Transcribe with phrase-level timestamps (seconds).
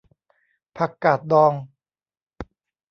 [0.77, 1.53] ผักกาดดอง